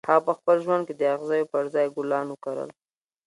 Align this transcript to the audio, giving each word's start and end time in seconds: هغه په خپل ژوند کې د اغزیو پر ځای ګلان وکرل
هغه 0.09 0.17
په 0.27 0.33
خپل 0.37 0.55
ژوند 0.65 0.83
کې 0.87 0.93
د 0.97 1.01
اغزیو 1.15 1.51
پر 1.53 1.63
ځای 1.73 1.87
ګلان 1.95 2.25
وکرل 2.29 2.69